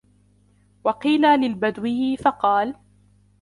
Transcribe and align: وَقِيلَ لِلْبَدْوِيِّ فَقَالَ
وَقِيلَ 0.83 1.21
لِلْبَدْوِيِّ 1.39 2.17
فَقَالَ 2.17 2.75